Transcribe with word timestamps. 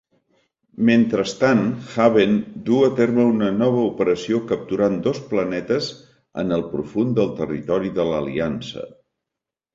Mentrestant, 0.87 1.59
Haven 2.05 2.33
duu 2.69 2.79
a 2.87 2.89
terme 3.01 3.25
una 3.33 3.49
nova 3.59 3.83
operació 3.91 4.41
capturant 4.53 4.97
dos 5.09 5.21
planetes 5.35 5.91
en 6.45 6.57
el 6.59 6.67
profund 6.73 7.15
del 7.21 7.31
territori 7.43 7.95
de 8.01 8.09
l'Aliança. 8.11 8.91